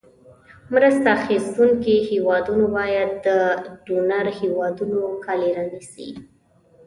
[0.73, 3.27] مرسته اخیستونکې هېوادونو باید د
[3.85, 6.09] ډونر هېوادونو کالي رانیسي.